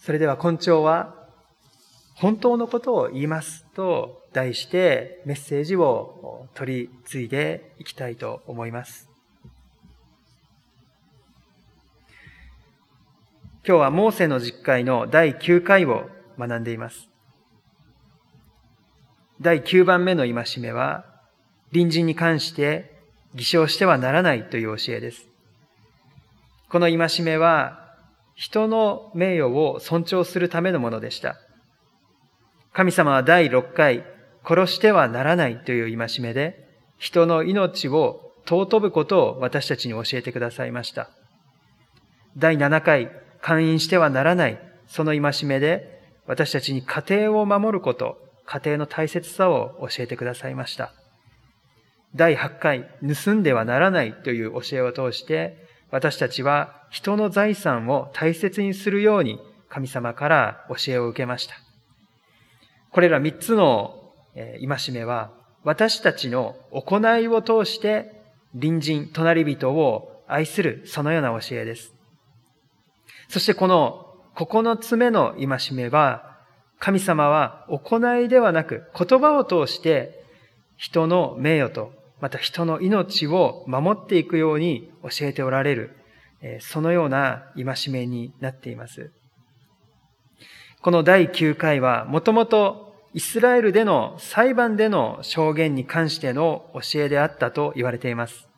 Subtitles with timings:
[0.00, 1.14] それでは根長は、
[2.14, 9.08] 本当のことを言いますと題してメッセージを取り継いでいきたいと思います。
[13.66, 16.08] 今日はモーセの実会の第9回を
[16.38, 17.08] 学んでいます。
[19.40, 21.04] 第9番目の戒めは、
[21.72, 22.98] 隣人に関して
[23.34, 25.28] 偽証してはならないという教えです。
[26.70, 27.79] この戒めは、
[28.40, 31.36] 人の名誉を尊重するためのものでした。
[32.72, 34.02] 神様は第6回、
[34.42, 41.10] 殺してはならないという戒めで、人の命を尊ぶことを私たちに教えてくださいました。
[42.38, 43.10] 第7回、
[43.42, 50.94] 勧誘してはならない、その戒めで、私たちに家庭を守ること、家庭の大切さを教えてくださいました。
[52.16, 61.54] 第8回、盗んではならないという教えを通して、私たちは人の財産を大切にするように神様から教えを受けました。
[62.90, 68.22] これら3つの戒めは、私たちの行いを通して
[68.58, 71.94] 隣人、隣人を愛するそのような教えです。
[73.28, 76.38] そしてこの9つ目の戒めは、
[76.78, 80.24] 神様は行いではなく言葉を通して
[80.76, 85.96] 人の名誉とまた人の命を守っていくように教えておられる、
[86.60, 89.10] そのような戒めになっています。
[90.82, 98.48] この第9回はもともとイスラエルでの裁判での証言に関しての教えであったと言われています。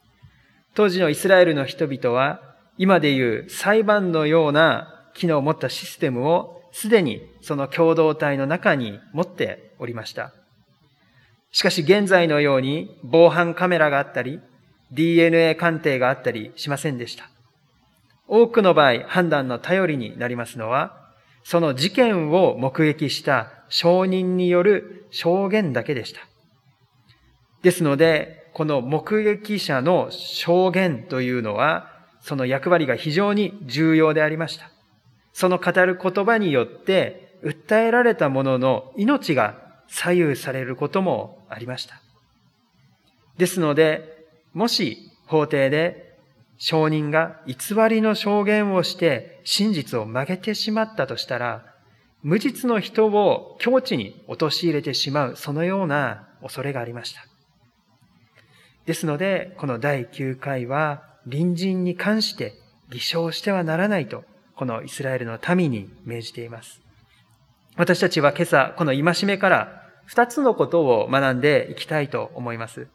[0.75, 2.41] 当時のイスラエルの人々は
[2.79, 10.33] 今でいう裁判のような機能を持ったシステムをすでにその共同体の中に持っておりました。
[11.53, 14.41] しかし現在のように防犯カメラがあったり、
[14.91, 17.31] DNA 鑑定があったりしませんでした。
[18.27, 20.99] 多くの場合、判断の頼りになりますのは、
[21.45, 26.21] その事件を目撃した証人による証言だけでした。
[27.63, 31.91] ですので、この目撃者の証言というのは、
[32.21, 34.71] その役割が非常に重要でありました。
[35.35, 39.62] その語る言葉によって、訴えられた者の命が
[39.93, 42.01] 左右されることもありました。
[43.37, 46.19] ですので、もし法廷で
[46.57, 51.67] 証人が偽りの証言をして真実を曲げてしまったとしたら、
[52.23, 57.21] 無実の人を境地に陥れてしまう、そのような恐れがありました。
[58.87, 62.55] ですので、この第9回は、隣人に関して
[62.91, 64.25] 偽証してはならないと、
[64.57, 66.81] このイスラエルの民に命じています。
[67.77, 72.89] 私たちは今朝、この戒めから二つのことを学んでいきたいと思います。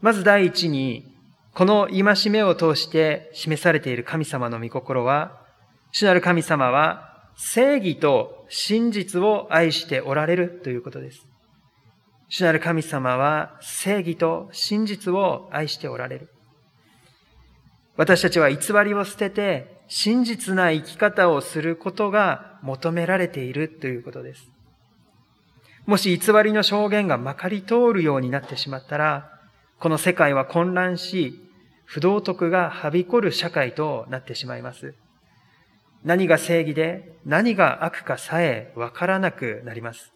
[0.00, 1.16] まず第一に、
[1.54, 5.40] この戒めを通して示されている神様の御心は、
[5.92, 11.26] 主なる神様は正義と真実を愛しておられるということです。
[12.28, 16.28] 主なる神様は正義と真実を愛しておられる。
[17.96, 24.50] 私たちは偽りを捨てて真実な生き方をすることが求められているということです。
[25.86, 29.30] もし偽りの証言がまかり通るようになってしまったら、
[29.80, 31.40] この世界は混乱し、
[31.84, 34.94] 不道徳がはびこる社会となってしまいます。
[36.04, 40.12] 何が正義で何が悪かさえわからなくなります。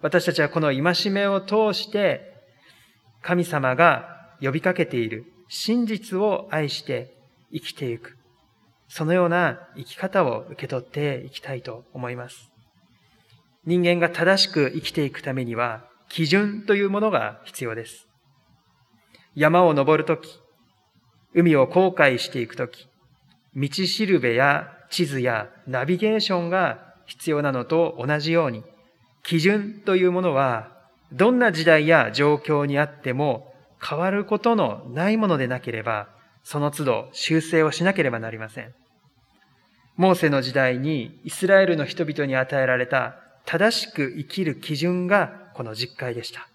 [0.00, 2.32] 私たちはこの戒めを通して、
[3.22, 7.14] 神様が呼びかけている真実を愛して
[7.52, 8.16] 生きていく。
[8.88, 12.51] そのような生き方を受け取っていきたいと思います。
[13.64, 18.08] 人間が正しく生きていくためには、基準というものが必要です。
[19.34, 20.40] 山を登るとき、
[21.32, 22.88] 海を航海していくとき、
[23.54, 28.64] 道しるべや地図やナビゲーションが必要なのと同じように、
[29.22, 30.72] 基準というものは、
[31.12, 36.08] どんな時代や状況にあっても変わることのないものでなければ、
[36.42, 38.74] その都度修正をしなければなりません。
[39.96, 46.48] モーセの時代にイスラエルの人々に与えられた正しく生きる基準がこの実会でした。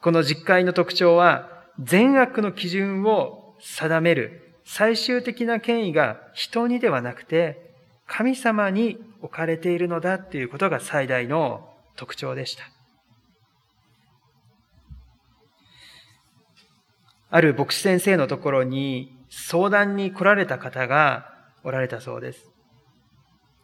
[0.00, 1.50] この実会の特徴は
[1.80, 7.74] 善悪の基準を定める最終的な権威が人にではなくて
[8.06, 12.64] 神様に置かれているのだということが最大の特徴でした。
[17.30, 21.34] ある牧師先生のところに相談に来られた方が
[21.64, 22.48] おられたそうです。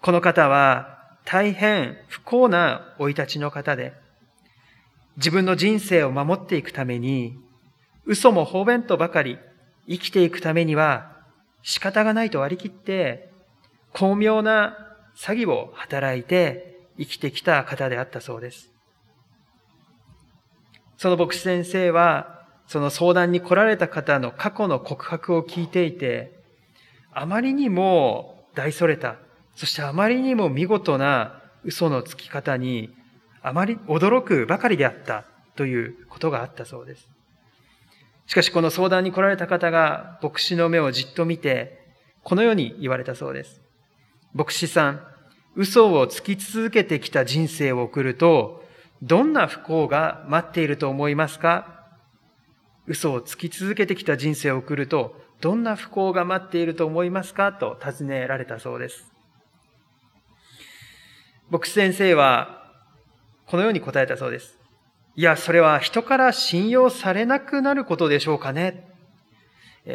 [0.01, 3.93] この方は大変不幸な生い立ちの方で、
[5.17, 7.39] 自分の人生を守っていくために、
[8.05, 9.39] 嘘も方便とばかり
[9.89, 11.13] 生きていくためには
[11.63, 13.31] 仕方がないと割り切って、
[13.93, 14.77] 巧妙な
[15.17, 18.71] 詐欺を働いて生きてきた方であったそうです。
[20.97, 26.33] その牧師先生は、その相談に来られた方の過去の告白を聞いていて、
[27.13, 29.17] あまりにも大それた、
[29.55, 32.95] そしてあまりにも見事な嘘のつき方に、
[33.43, 35.25] あまり驚くばかりであった
[35.57, 37.09] ということがあったそうです。
[38.27, 41.81] しかしこの相談に来られた方が牧師の目をじっと見て、
[42.23, 43.61] このように言われたそうです。
[44.33, 45.07] 牧師さん、
[45.55, 48.65] 嘘をつき続けてきた人生を送ると、
[49.03, 51.85] どんな不幸が待っていると思いますか？
[52.87, 57.53] 嘘をつき続けてきた人生を送ると、どんな不幸が待っていると思いますか？
[57.53, 59.12] と尋ねられたそうです。
[61.53, 62.63] 牧師先生は、
[63.45, 64.59] このように答えたそうです。
[65.17, 68.89] いや、それは人から信用されなくなることでしょうかね。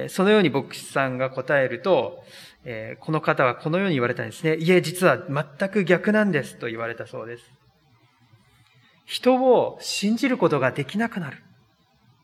[0.10, 2.24] そのように牧師さんが答えると、
[3.00, 4.58] この方はこのように言われたんですね。
[4.58, 7.52] いえ、実は全く逆なんですと言われたそうです。
[9.06, 11.42] 人を信じることができなくなる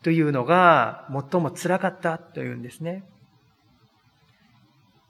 [0.04, 3.04] というのが最も辛かったというんですね。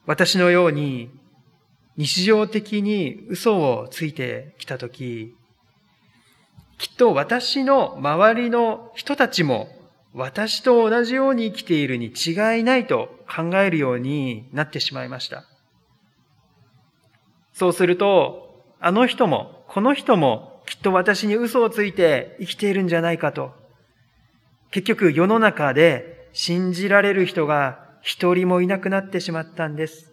[0.05, 1.11] 私のように
[1.97, 5.35] 日常的に嘘をついてきたとき、
[6.77, 9.69] きっと私の周りの人たちも
[10.13, 15.45] 私と同じように生きているに違いないと考えるようになってしまいました。
[17.53, 23.53] そうすると、あの人も、この人もきっと私に嘘をついて生きているんじゃないかと。
[24.71, 30.12] 結局世の中で信じられる人が一人もいなくなってしまったんです。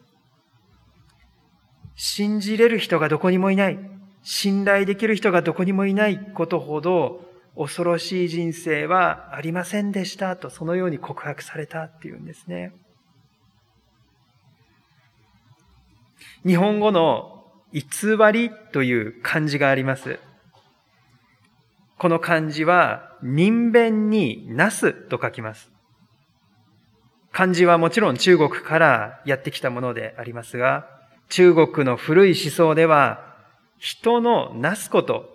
[2.03, 3.79] 信じれる人がどこにもいない。
[4.23, 7.21] 信頼できる人がどこにもいないことほど
[7.55, 12.73] 恐ろしい人生はありませんでしたとそのように告白されたっていうんですね。
[16.47, 17.83] 日本語の偽
[18.33, 20.19] りという漢字があります。
[21.99, 25.71] この漢字は人弁になすと書きます。
[27.31, 31.00] 漢字はもちろん中国からやってきたものでありますが、
[31.31, 33.31] 中国の古い思想では
[33.79, 35.31] 人のなすこと、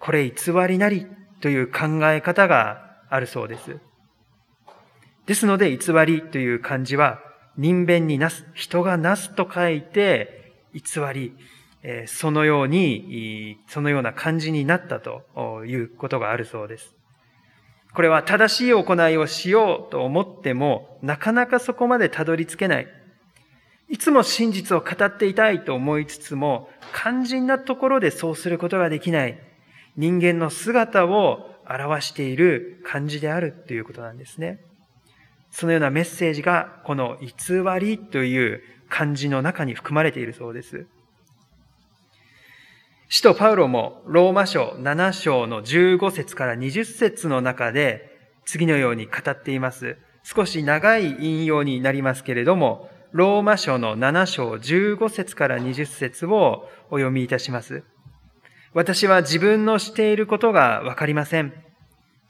[0.00, 1.06] これ偽りなり
[1.40, 3.78] という考え方があるそうです。
[5.26, 7.20] ですので、偽りという漢字は、
[7.56, 10.82] 人弁になす、人がなすと書いて、偽
[11.14, 11.36] り、
[12.06, 16.94] そのように、そのような漢字になったということがあるそうです。
[17.94, 22.88] これは正しい行いをしようと思っても、なかなかそこまでたどり着けない。
[23.94, 29.38] いつも真実を語っていたいと思いつつも、肝心なところでそうすることができない
[29.96, 34.58] 人間の姿を表している漢字であるということなんですね。
[35.52, 37.28] そのようなメッセージがこの偽
[37.78, 40.88] りという漢字の中に含まれているそうです。
[43.08, 48.10] 使徒パウロもローマ書7章の15節から20節の中で
[48.44, 49.98] 次のように語っています。
[50.24, 57.84] 少し長い引用になりますけれども、ローマ書の7章15節から20節をお読みいたします。
[58.72, 61.52] 私は自分のしていることがわかりません。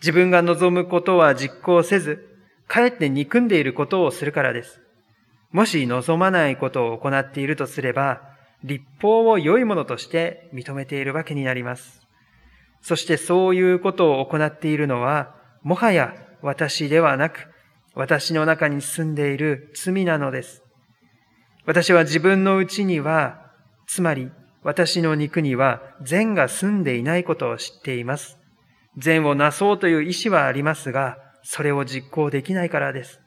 [0.01, 2.29] 自分が望むことは実行せず、
[2.69, 4.83] かえって憎んでいることをするからです。
[5.53, 8.21] もし望まないことを行っているとすれば、
[8.63, 12.03] 立法を良いものとして認めているわけになります。
[12.83, 17.49] そしてそういうことを行っているのは、もはや私ではなく、
[17.95, 20.64] 私の中に住んでいる罪なのです。
[21.67, 23.51] 私は自分のうちには、
[23.87, 24.31] つまり
[24.63, 28.39] 私の肉には善が住んでいないことを知っています。
[28.97, 33.21] 善をなそうという意志はありますが、それを実行できないからです。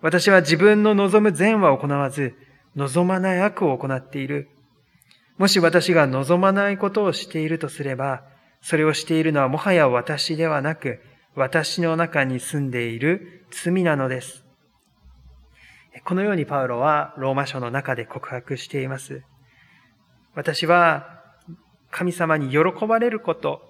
[0.00, 2.34] 私は自分の望む善は行わず、
[2.76, 4.48] 望まない悪を行っている。
[5.38, 8.22] もし私が望まないことをしているとすれば、
[8.60, 11.00] それをしているのはもはや私ではなく、
[11.34, 14.45] 私の中に住んでいる罪なのです。
[16.04, 19.22] このようにパウロはローマ書の中で告白しています。
[20.34, 21.22] 私は
[21.90, 23.62] 神様に喜ばれること、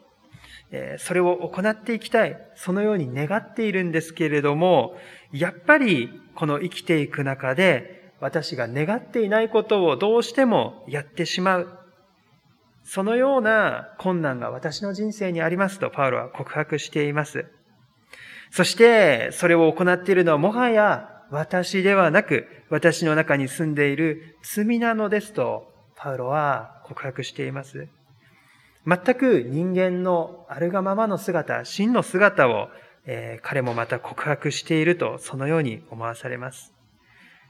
[0.99, 2.37] それを行っていきたい。
[2.57, 4.97] そのように願っているんですけれども、
[5.33, 11.79] やっぱりこの生きていく中で私が願っていないことをどうしてもやってしまう。
[12.83, 17.47] そのような困難が私の人生にありますとパウロは告白しています。
[18.51, 27.89] そしてそれを行っているのはもはや私ではなく、私の中に住んでいる罪なのですと、パウロは告白しています。
[28.87, 32.69] 全く人間のあるがままの姿、真の姿を、
[33.07, 36.73] えー、彼もまた告白していると、そのように思わされます。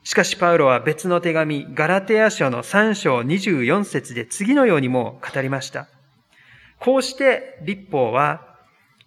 [0.02, 5.88] しかしパウロは別の手紙、ガラテヤ書の3章24節で次のようにも語りました。
[6.78, 8.56] こうして立法は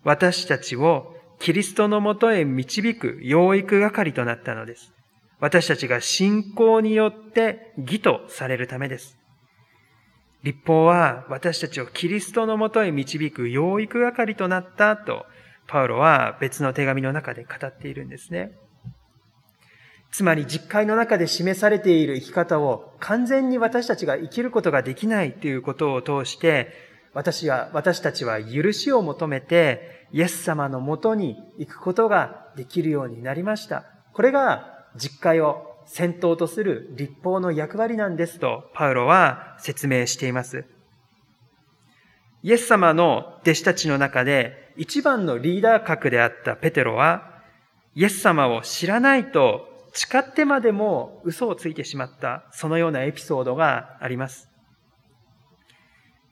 [0.03, 4.93] 私たちをキリストのもとへ導く養育係となったのです。
[5.39, 9.17] 私たちが信仰によって義とされるためです。
[10.43, 15.25] 立法は私たちをキリストのもとへ導く養育係となったと、
[15.67, 18.51] パウロは別の手紙の中で語っているんですね。
[20.11, 26.73] つまり実会の中で示されている生き方を完全に私たちが生きることができないということを通して、
[27.13, 33.85] 私は、私たちは許しを求めて、イエス様のもとに行くことができるようになりました。
[34.13, 40.65] これが実会を先頭とする立法の役割なんですと、パウロは説明しています。
[42.43, 47.41] イエス様の弟子たちの中で一番のリーダー格であったペテロは、
[47.95, 54.49] イエス様を知らないと誓ってまでも嘘をついてしまった、そのようなエピソードがあります。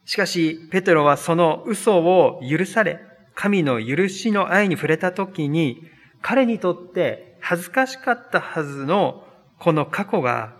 [0.06, 3.02] しかし、ペテロはその嘘を許され、
[3.38, 5.84] 神の許しの愛に触れたときに、
[6.24, 9.26] 彼にとって恥ずかしかったはずの
[9.60, 10.56] この過去が、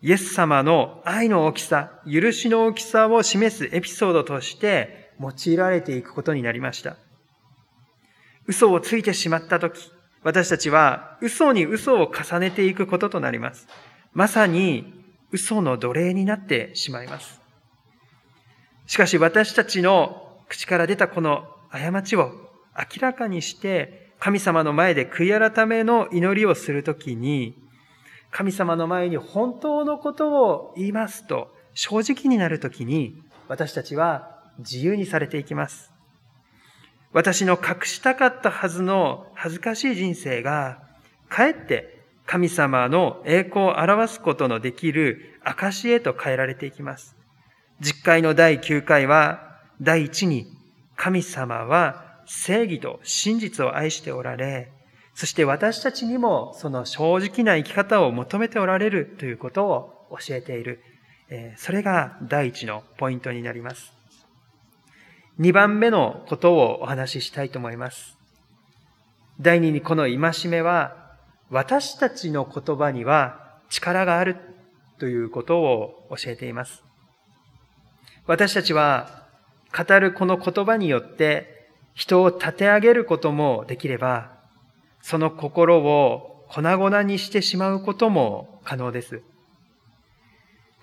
[0.00, 6.96] イエス様の愛の大きさ、許しの大きさを示すエピソードとして用いられていくことになりました。
[8.46, 9.90] 嘘をついてしまったとき、
[10.22, 13.66] 私たちは嘘に嘘を重ねていくこととなります。
[14.12, 14.94] まさに
[15.32, 17.40] 嘘の奴隷になってしまいます。
[18.86, 22.32] しかし私たちの口から出たこの過ちを
[22.76, 27.54] 明らかにして神様の前で悔い改めの祈りをするときに
[28.30, 35.92] 神様の前に本当のことを言いますと正直になるときに私たちは自由にされていきます。
[37.12, 40.80] 私の隠したかったはずの恥ずかしい人生が、
[41.28, 47.16] かえって神様の栄光を表すことのできる証へと変えられていきます。
[47.80, 50.46] 実会の第9回は、第一に、
[50.96, 54.72] 神様は正義と真実を愛しておられ、
[55.14, 60.82] そして私たちにもその正直な生き方を求めておられるということを教えている。
[61.56, 63.92] それが第一のポイントになります。
[65.40, 68.16] 2番目のことをお話ししたいと思います。
[69.40, 71.16] 第2にこの戒めは、
[71.50, 74.36] 私たちの言葉には力がある
[74.98, 76.84] ということを教えています。
[78.26, 79.23] 私たちは
[79.76, 84.30] 語るこの言葉によって人を立て上げることもできれば、
[85.02, 89.22] その心を粉々にしてしまうことも可能です。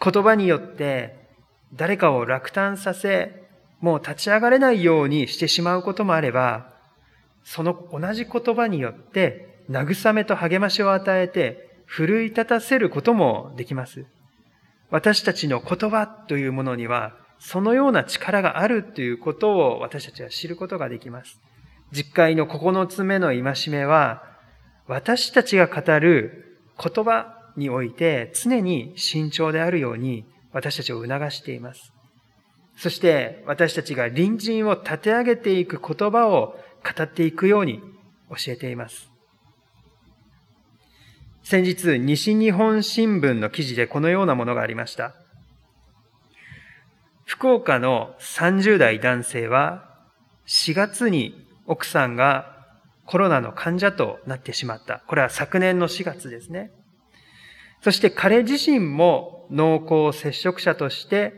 [0.03, 1.15] 言葉によって
[1.74, 3.43] 誰かを落胆させ、
[3.79, 6.74] もう立ち上がれないようにしてしまうこともあれば、
[7.43, 14.05] その同じ言葉によって慰めと励ましを与えて奮い立たせることもできます。
[14.89, 21.41] 私たちの言葉というものには、そのような力があるということを私たちは知ることができます。
[21.91, 24.24] 実会の9つ目の戒めは、
[24.88, 31.91] 私たちが語る言葉において常に慎重であるように私たちを促しています。
[32.77, 37.79] そして私たちが隣人を立て上げていく言葉を語っていくように
[38.29, 39.10] 教えています。
[41.41, 45.15] 先日、西日本新聞の記事でこのようなものがありました。
[47.31, 49.85] 福岡の30代男性は
[50.47, 52.67] 4月に奥さんが
[53.05, 55.01] コロナの患者となってしまった。
[55.07, 56.71] これは昨年の4月ですね。
[57.81, 61.33] そして彼自身も濃厚接触者として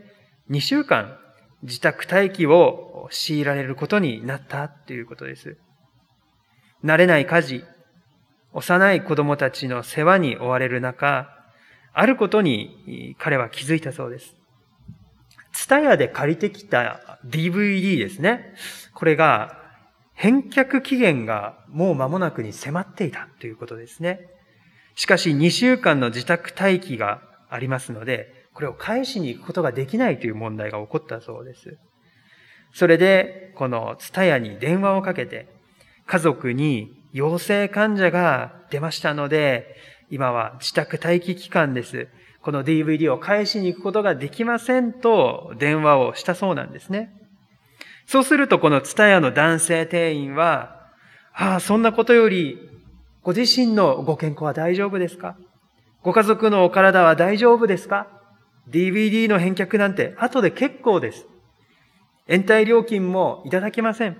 [0.49, 1.15] 2週間
[1.61, 5.57] 自宅待機を強いられることになったということです。
[6.83, 7.63] 慣れない家事、
[8.51, 11.29] 幼い子供たちの世話に追われる中、
[11.93, 14.35] あることに彼は気づいたそうです。
[15.53, 18.53] ツタヤで借りてきた DVD ですね。
[18.93, 19.57] これが
[20.13, 24.19] 返却期限がもう間もなくに迫っていたということですね。
[24.95, 31.77] しかし2週間の自宅待機がありますので、これを返しに行くことができないという問題が起こったそうです。
[32.73, 35.47] それで、このツタヤに電話をかけて、
[36.05, 39.75] 家族に陽性患者が出ましたので、
[40.09, 42.07] 今は自宅待機期間です。
[42.43, 47.11] この DVD を返しに行くことができませんと電話をしたそうなんですね。
[48.05, 50.89] そうするとこのツタヤの男性店員は、
[51.33, 52.59] ああ、そんなことより、
[53.21, 55.37] ご自身のご健康は大丈夫ですか？
[56.03, 58.07] ご家族のお体は大丈夫ですか
[58.69, 61.25] ？DVD の返却なんて後で結構です。
[62.27, 64.17] 延滞料金もいただけません。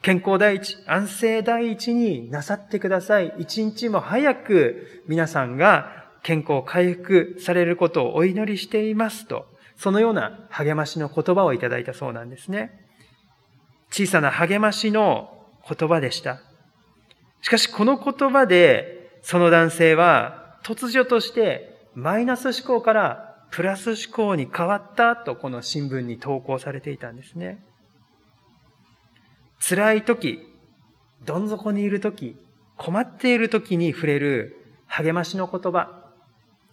[0.00, 3.34] 健康第一、安静第一になさってください。
[3.38, 9.46] 一日も早く皆さんが健康回復されることをお祈りしていますと、
[9.76, 12.84] そのような励ましの言葉をいただいたそうなんですね。
[13.90, 16.40] 小さな励ましの言葉でした。
[17.42, 27.64] しかしこの言葉で、その男性は突如としてマイナス思考からプラス思考に変わったとこの新聞に投稿されていたんですね。
[29.60, 30.40] 辛い時、
[31.24, 32.36] どん底にいる時、
[32.76, 34.56] 困っている時に触れる
[34.86, 36.07] 励ましの言葉、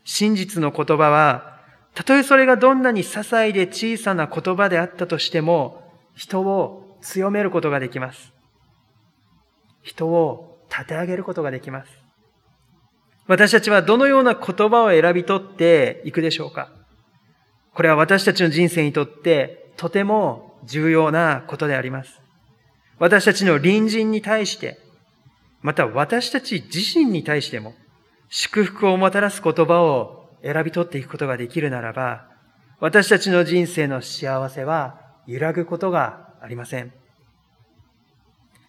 [0.06, 1.60] 真実の言葉は、
[1.94, 8.32] たとえそれがどんなに些細で小さな言葉であったとしても、人を強めることができます。
[9.82, 11.92] 人を立て上げることができます。
[13.28, 16.70] 私たちはどのような言葉を選び取っていくでしょうか？
[17.74, 22.20] これは私たちの人生にとってとても重要なことであります。
[23.00, 24.80] 私たちの隣人に対して、
[25.62, 27.74] また私たち自身に対しても、
[28.38, 32.28] 祝福をもたらす言葉を選び取っていくことができるならば、
[32.82, 36.92] 私たちの人生の幸せは揺らぐことがありません。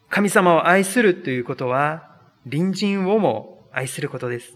[0.08, 2.16] 神様を愛するということは、
[2.48, 4.54] 隣人をも愛することです。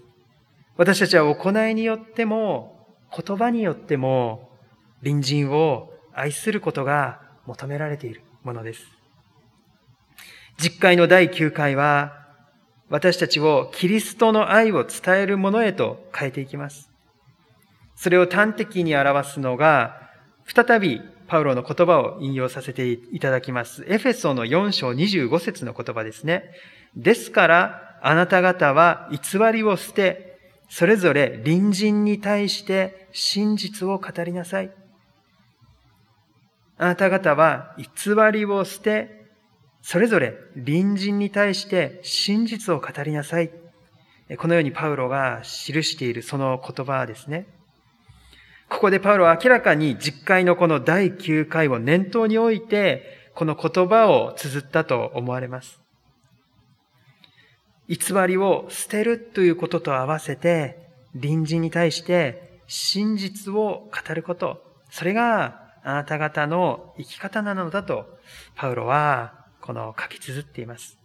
[0.77, 4.53] 私たちは行いによっても、言葉によっても、
[5.03, 8.87] 隣人を愛することが求められているものです。
[10.57, 12.20] 実会の第9回は、
[12.91, 16.91] 私たちをキリストの愛を伝えるものへと変えていきます。
[17.95, 20.11] それを端的に表すのが、
[20.45, 23.85] 再びパウロの言葉を引用させていただきます。
[23.87, 26.51] エフェソの4章25節の言葉ですね。
[26.97, 34.73] ですから、あなた方は偽りを捨て、それぞれ隣人に対して真実を語りなさい。
[36.77, 39.20] あなた方は偽りを捨て、
[39.83, 43.51] それぞれ隣人に対して真実を語りなさい。
[44.39, 47.47] このようにパウロが記しているその言葉ですね。
[48.69, 55.81] ここでパウロは明らかに実会のこの第9回を念頭に置いて、この言葉を綴ったと思われます。
[57.89, 60.79] 偽りを捨てるということと合わせて、
[61.21, 68.07] 隣人に対して真実を語ること、それがあなた方の生き方なのだと、
[68.55, 69.40] パウロは
[69.71, 70.99] この書き綴っています。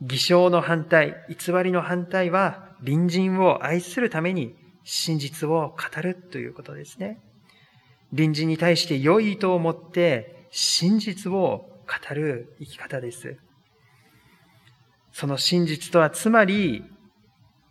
[0.00, 7.18] 偽証の反対、偽りの反対は隣人を愛するために真実を語るということですね。
[8.12, 13.36] 隣人に対して良いと思って真実を語る生き方です。
[15.10, 16.84] その真実とはつまり、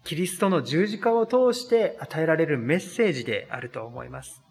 [0.04, 4.44] キリストの十字架を通して与えられるメッセージであると思います。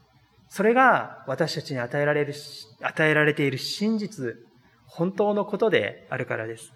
[0.49, 2.33] それが私たちに与えられる、
[2.81, 4.48] 与えられている真実
[4.89, 6.73] 本当のことであるからです。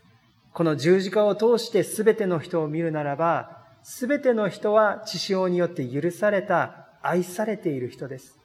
[0.53, 8.39] この十字架を通して全ての人を見るならば、全ての人は血潮によって許された、愛されている人です。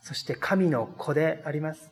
[0.00, 1.90] そして神の子であります。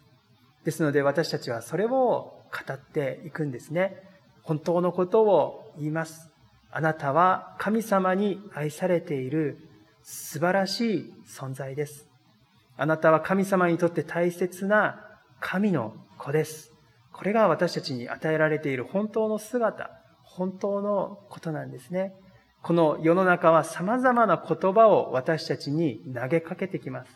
[0.64, 4.02] ですので私たちはそれを語っていくんですね。
[4.42, 6.30] 本当のことを言います。
[6.70, 9.58] あなたは神様に愛されている
[10.02, 12.08] 素晴らしい存在です。
[12.76, 15.04] あなたは神様にとって大切な
[15.40, 16.73] 神の子です。
[17.14, 19.90] これが私たちに与えられている本当の姿、
[20.22, 22.12] 本当のことなんですね。
[22.60, 27.10] この世の中は様々な言葉を私たちに投げかけてきます。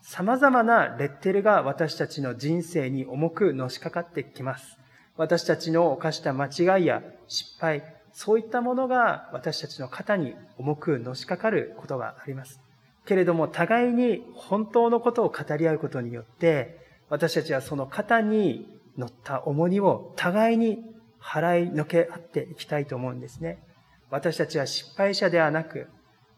[0.00, 4.78] 様々なレッテルが私たちの人生に重くのしかかってきます。
[5.18, 12.58] 私たちの犯した間違いや失敗、そういったものが私たちの肩に重くのしかかることがあります。
[13.04, 16.78] けれども互いに本当のことを語り合うことによって、
[17.10, 20.78] 私たちはその肩に乗った重荷を互いに
[21.20, 23.58] 払いのけ合っていきたいと思うんですね。
[24.10, 25.88] 私たちは失敗者ではなく、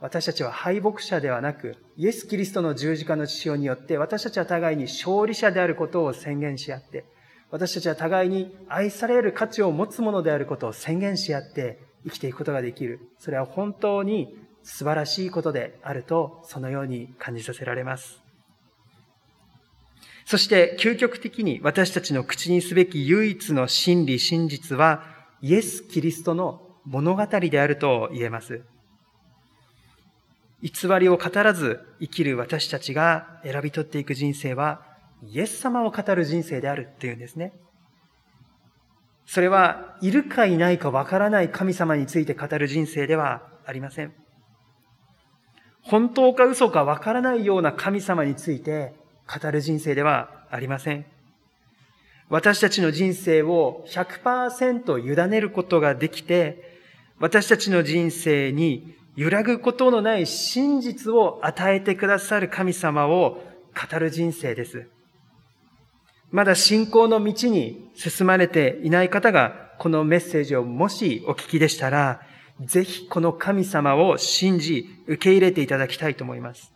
[0.01, 7.05] 私たちは敗北者ではなく、イエス・キリストの十字架の血潮によって、私たちは互いに勝利者であることを宣言し合って、
[7.51, 13.01] 私たちは互いに愛される価値を持つものであることを宣言し合って生きていくことができる。
[13.19, 18.22] それは本当に素晴らしいことであると、そのように感じさせられます。
[20.25, 25.05] そして究極的に私たちの口にすべき唯一の真理、真実は
[25.41, 28.63] イエス・キリストの物語であると言えます。
[30.63, 34.83] 偽りを語らず生きる私たちが選び取っていく人生は
[35.27, 37.53] イエス様を語る人生であるっていうんですね。
[39.27, 44.13] それはいるかいないかわからない神様について語る人生ではありません。
[45.83, 48.95] 本当か嘘かわからないような神様について
[49.41, 51.07] 語る人生ではありません。
[52.29, 56.81] 私たちの人生を100%委ねることができて、
[57.19, 63.43] 私たちの人生に揺らぐことのない真実を与えてくださる神様を
[63.91, 64.89] 語る人生です。
[66.31, 72.23] まだ信仰の道に進まれていない方が、このメッセージをもしお聞きでしたら、
[72.61, 76.72] ぜひこの神様を信じ、受け入れていただきたいと思います。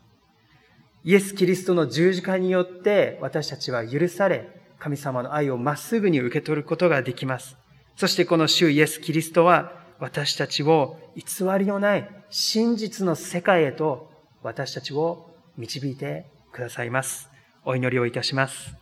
[1.06, 7.56] イエス・キリストの十字架によって私たちは許され、神様の愛をまっすぐに受け取ることができます。
[7.94, 11.22] そしてこの主イエス・キリストは私たちを偽
[11.60, 14.10] りのない真実の世界へと
[14.42, 17.30] 私たちを導いてくださいます。
[17.64, 18.74] お祈りをいたします。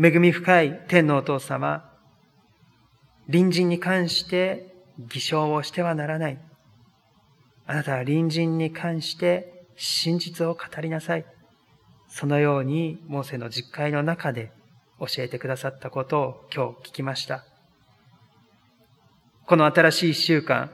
[0.00, 1.90] 恵み深い天のお父様、
[3.26, 6.47] 隣人に関して偽証をしてはならない。
[7.70, 11.26] あなたは隣人に関して真実を語りなさい。
[12.08, 14.50] そのように、モーセの実会の中で
[14.98, 17.44] 教えてくださったことを今日聞きました。
[19.44, 20.70] この新しい一週間、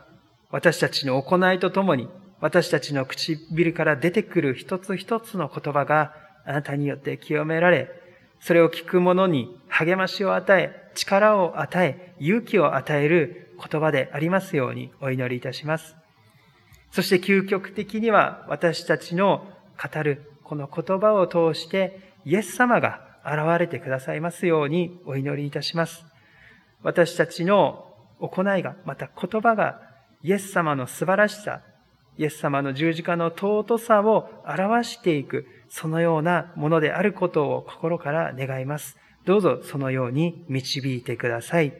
[0.53, 2.09] 私たちの行いとともに、
[2.41, 6.15] 私たちの唇から出てくる一つ一つの言葉が
[6.47, 7.91] あなたによって清められ、
[8.39, 16.04] それを聞く者に励ましを与え、力を与え、勇気を与える言葉でありますようにお祈りいたします。
[16.95, 19.49] そして究極的には私たちの
[19.83, 26.07] 語るこの言葉を通してイエス様が現れてくださいますようにお祈りいたします。
[26.85, 27.85] 私たちの
[28.21, 29.81] 行いが、また言葉が
[30.23, 31.63] イエス様の素晴らしさ、
[32.17, 38.97] イエス様の十字架の尊さを表していく、そのようなものであることを心から願います。
[39.25, 41.73] どうぞそのように導いてください。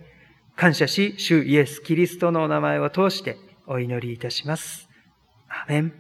[0.57, 3.37] 感謝し、主イエス・キリストのお名前を通して
[3.69, 4.93] お祈りいたします。
[5.49, 5.93] アメン。